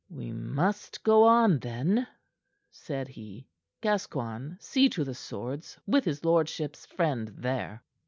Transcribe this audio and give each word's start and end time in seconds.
"We 0.09 0.31
must 0.31 1.03
go 1.03 1.25
on, 1.25 1.59
then," 1.59 2.07
said 2.71 3.07
he. 3.07 3.45
"Gascoigne, 3.81 4.55
see 4.59 4.89
to 4.89 5.03
the 5.03 5.13
swords 5.13 5.77
with 5.85 6.05
his 6.05 6.25
lordship's 6.25 6.87
friend 6.87 7.27
there." 7.37 7.83